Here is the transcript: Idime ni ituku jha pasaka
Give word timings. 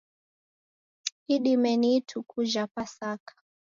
Idime 1.27 1.77
ni 1.77 1.93
ituku 1.95 2.43
jha 2.43 2.67
pasaka 2.67 3.33